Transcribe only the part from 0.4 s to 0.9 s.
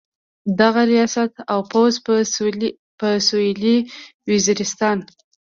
دغه